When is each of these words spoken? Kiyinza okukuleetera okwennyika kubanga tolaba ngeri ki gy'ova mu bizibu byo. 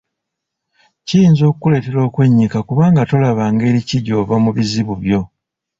Kiyinza 1.05 1.43
okukuleetera 1.45 1.99
okwennyika 2.07 2.57
kubanga 2.67 3.01
tolaba 3.09 3.43
ngeri 3.53 3.79
ki 3.89 3.97
gy'ova 4.05 4.35
mu 4.43 4.51
bizibu 4.57 4.93
byo. 5.03 5.21